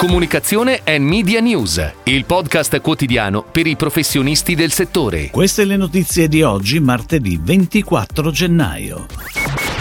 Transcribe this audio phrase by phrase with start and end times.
[0.00, 5.28] Comunicazione e Media News, il podcast quotidiano per i professionisti del settore.
[5.28, 9.04] Queste le notizie di oggi, martedì 24 gennaio.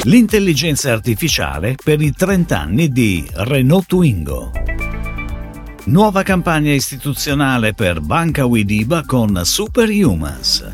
[0.04, 4.52] L'intelligenza artificiale per i 30 anni di Renault Twingo.
[5.86, 10.70] Nuova campagna istituzionale per Banca Widiba con Superhumans.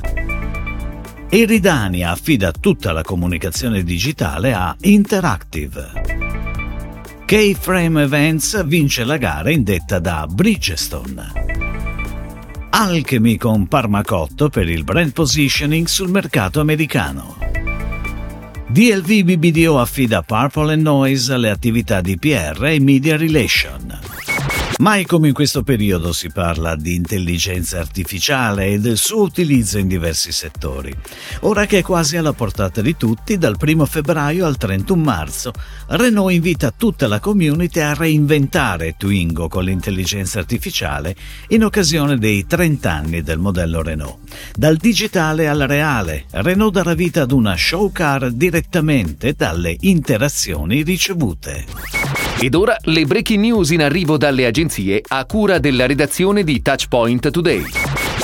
[1.30, 6.25] Eridania affida tutta la comunicazione digitale a Interactive.
[7.26, 11.32] K-Frame Events vince la gara indetta da Bridgestone.
[12.70, 17.36] Alchemy con Parmacotto per il brand positioning sul mercato americano.
[18.68, 24.25] DLV BBDO affida Purple Noise alle attività di PR e Media Relation.
[24.78, 29.88] Mai come in questo periodo si parla di intelligenza artificiale e del suo utilizzo in
[29.88, 30.94] diversi settori.
[31.42, 35.54] Ora che è quasi alla portata di tutti, dal 1 febbraio al 31 marzo,
[35.88, 41.16] Renault invita tutta la community a reinventare Twingo con l'intelligenza artificiale
[41.50, 44.18] in occasione dei 30 anni del modello Renault.
[44.54, 52.05] Dal digitale al reale, Renault darà vita ad una show car direttamente dalle interazioni ricevute.
[52.38, 57.32] Ed ora le breaking news in arrivo dalle agenzie a cura della redazione di Touchpoint
[57.32, 57.64] Today.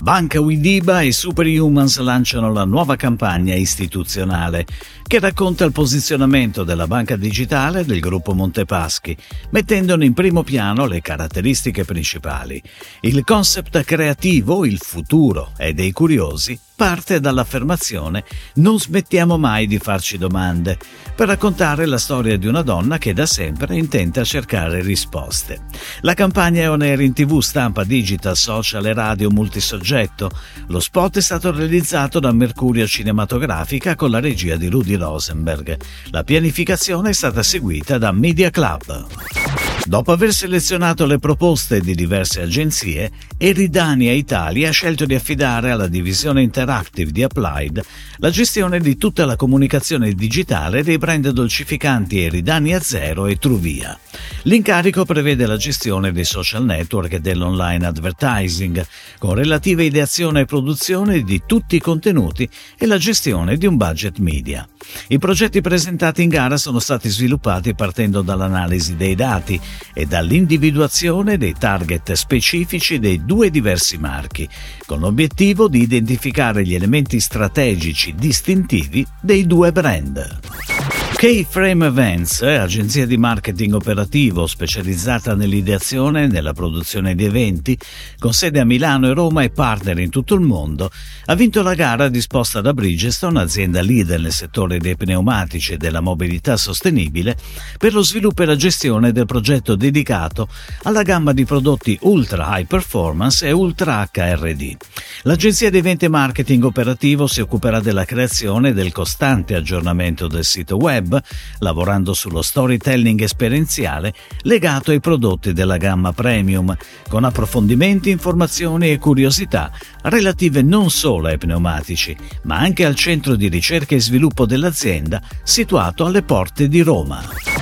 [0.02, 4.66] Banca Widiba e Superhumans lanciano la nuova campagna istituzionale
[5.04, 9.16] che racconta il posizionamento della banca digitale del gruppo Montepaschi,
[9.52, 12.62] mettendone in primo piano le caratteristiche principali.
[13.02, 18.24] Il concept creativo, il futuro e dei curiosi parte dall'affermazione
[18.56, 20.80] Non smettiamo mai di farci domande,
[21.16, 25.66] per raccontare la storia di una donna che da sempre intenta cercare risposte.
[26.00, 30.32] La campagna è on air in tv, stampa, digital, social e radio multisoggetto.
[30.70, 35.78] Lo spot è stato realizzato da Mercurio Cinematografica con la regia di Rudy Rosenberg.
[36.10, 39.51] La pianificazione è stata seguita da Media Club.
[39.84, 45.88] Dopo aver selezionato le proposte di diverse agenzie, Eridania Italia ha scelto di affidare alla
[45.88, 47.84] divisione Interactive di Applied
[48.18, 54.00] la gestione di tutta la comunicazione digitale dei brand dolcificanti Eridania Zero e Truvia.
[54.44, 58.84] L'incarico prevede la gestione dei social network e dell'online advertising,
[59.20, 64.18] con relativa ideazione e produzione di tutti i contenuti e la gestione di un budget
[64.18, 64.68] media.
[65.10, 69.62] I progetti presentati in gara sono stati sviluppati partendo dall'analisi dei dati
[69.94, 74.50] e dall'individuazione dei target specifici dei due diversi marchi,
[74.88, 80.71] con l'obiettivo di identificare gli elementi strategici distintivi dei due brand.
[81.14, 87.78] K-Frame Events, agenzia di marketing operativo specializzata nell'ideazione e nella produzione di eventi,
[88.18, 90.90] con sede a Milano e Roma e partner in tutto il mondo,
[91.26, 96.02] ha vinto la gara disposta da Bridgestone, azienda leader nel settore dei pneumatici e della
[96.02, 97.38] mobilità sostenibile,
[97.78, 100.48] per lo sviluppo e la gestione del progetto dedicato
[100.84, 104.76] alla gamma di prodotti ultra high performance e ultra HRD.
[105.24, 110.46] L'agenzia di eventi e marketing operativo si occuperà della creazione e del costante aggiornamento del
[110.46, 111.22] sito web, web,
[111.60, 116.76] lavorando sullo storytelling esperienziale legato ai prodotti della gamma premium,
[117.08, 119.72] con approfondimenti, informazioni e curiosità
[120.04, 126.06] relative non solo ai pneumatici, ma anche al centro di ricerca e sviluppo dell'azienda situato
[126.06, 127.61] alle porte di Roma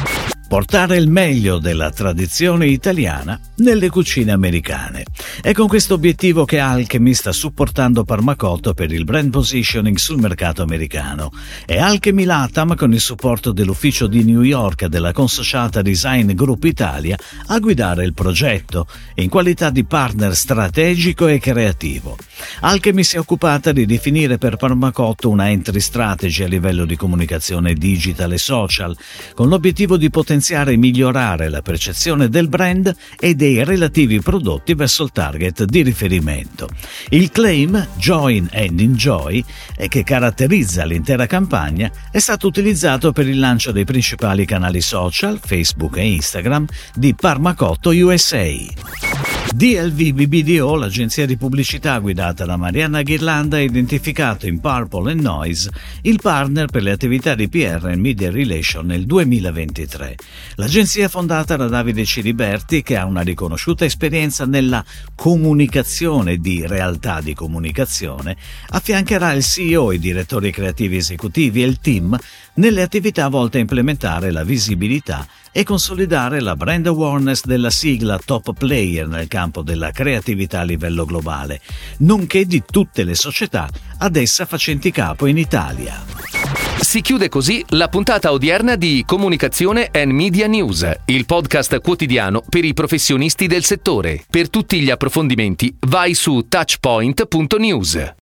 [0.50, 5.06] portare il meglio della tradizione italiana nelle cucine americane.
[5.42, 10.64] È con questo obiettivo che Alchemy sta supportando Parmacotto per il brand positioning sul mercato
[10.64, 11.32] americano
[11.68, 17.16] e Alchemy Latam con il supporto dell'ufficio di New York della consociata Design Group Italia
[17.46, 22.18] a guidare il progetto in qualità di partner strategico e creativo.
[22.62, 27.74] Alchemy si è occupata di definire per Parmacotto una entry strategy a livello di comunicazione
[27.74, 28.96] digital e social
[29.34, 35.04] con l'obiettivo di potenziare e migliorare la percezione del brand e dei relativi prodotti verso
[35.04, 36.68] il target di riferimento.
[37.10, 39.44] Il claim Join and Enjoy,
[39.88, 45.98] che caratterizza l'intera campagna, è stato utilizzato per il lancio dei principali canali social, Facebook
[45.98, 49.39] e Instagram, di Parmacotto USA.
[49.52, 55.72] DLV BBDO, l'agenzia di pubblicità guidata da Marianna Ghirlanda, ha identificato in Purple Noise
[56.04, 60.16] il partner per le attività di PR e Media Relation nel 2023.
[60.56, 64.86] L'agenzia è fondata da Davide Ciriberti, che ha una riconosciuta esperienza nella
[65.16, 68.38] comunicazione di realtà di comunicazione,
[68.70, 72.16] affiancherà il CEO, i direttori creativi esecutivi e il team
[72.56, 78.54] nelle attività volte a implementare la visibilità e consolidare la brand awareness della sigla top
[78.54, 81.62] player nel campo della creatività a livello globale,
[82.00, 86.04] nonché di tutte le società ad essa facenti capo in Italia.
[86.82, 92.66] Si chiude così la puntata odierna di Comunicazione and Media News, il podcast quotidiano per
[92.66, 94.24] i professionisti del settore.
[94.30, 98.14] Per tutti gli approfondimenti vai su touchpoint.news.